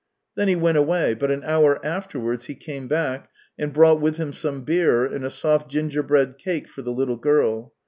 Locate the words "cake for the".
6.39-6.89